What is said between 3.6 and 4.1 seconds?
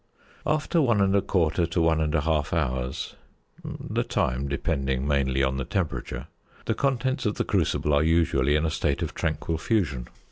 (the